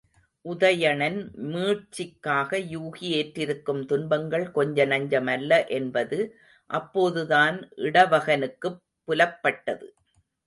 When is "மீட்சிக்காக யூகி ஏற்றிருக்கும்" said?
1.49-3.85